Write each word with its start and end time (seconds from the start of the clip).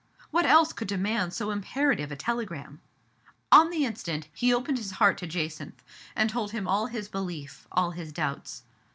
What 0.31 0.47
else 0.47 0.73
could 0.73 0.87
de 0.87 0.97
mand 0.97 1.31
so 1.31 1.51
imperative 1.51 2.11
a 2.11 2.15
telegram? 2.15 2.81
On 3.51 3.69
the 3.69 3.85
instant 3.85 4.29
he 4.33 4.51
opened 4.51 4.79
his 4.79 4.93
heart 4.93 5.15
to 5.19 5.27
Jacynth, 5.27 5.83
and 6.15 6.27
told 6.27 6.53
him 6.53 6.67
all 6.67 6.87
his 6.87 7.07
belief, 7.07 7.67
all 7.71 7.91
his 7.91 8.11
doubts. 8.11 8.63